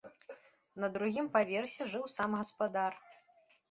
На 0.85 0.89
другім 0.95 1.29
паверсе 1.37 1.91
жыў 1.95 2.05
сам 2.19 2.29
гаспадар. 2.43 2.93